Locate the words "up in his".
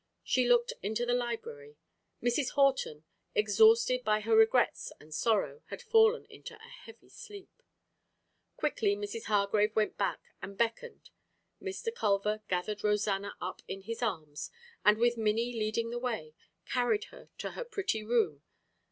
13.39-14.01